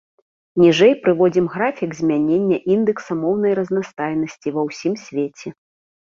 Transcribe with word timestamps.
Ніжэй 0.61 0.93
прыводзім 1.01 1.49
графік 1.55 1.91
змянення 1.99 2.57
індэкса 2.75 3.17
моўнай 3.23 3.53
разнастайнасці 3.59 4.53
ва 4.55 4.61
ўсім 4.69 4.93
свеце. 5.03 5.47